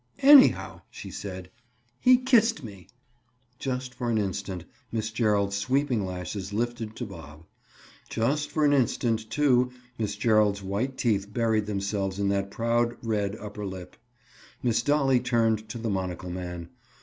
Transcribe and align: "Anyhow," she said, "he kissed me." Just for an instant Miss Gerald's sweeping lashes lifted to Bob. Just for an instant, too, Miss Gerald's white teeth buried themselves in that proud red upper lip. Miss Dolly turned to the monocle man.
"Anyhow," 0.23 0.81
she 0.89 1.11
said, 1.11 1.51
"he 1.99 2.17
kissed 2.17 2.63
me." 2.63 2.87
Just 3.59 3.93
for 3.93 4.09
an 4.09 4.17
instant 4.17 4.65
Miss 4.91 5.11
Gerald's 5.11 5.55
sweeping 5.57 6.07
lashes 6.07 6.51
lifted 6.51 6.95
to 6.95 7.05
Bob. 7.05 7.45
Just 8.09 8.49
for 8.49 8.65
an 8.65 8.73
instant, 8.73 9.29
too, 9.29 9.69
Miss 9.99 10.15
Gerald's 10.15 10.63
white 10.63 10.97
teeth 10.97 11.31
buried 11.31 11.67
themselves 11.67 12.17
in 12.17 12.29
that 12.29 12.49
proud 12.49 12.97
red 13.03 13.35
upper 13.35 13.63
lip. 13.63 13.95
Miss 14.63 14.81
Dolly 14.81 15.19
turned 15.19 15.69
to 15.69 15.77
the 15.77 15.91
monocle 15.91 16.31
man. 16.31 16.69